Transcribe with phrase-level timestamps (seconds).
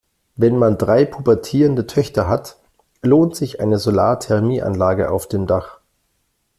[0.35, 2.57] Wenn man drei pubertierende Töchter hat,
[3.03, 5.77] lohnt sich eine Solarthermie-Anlage auf dem Dach.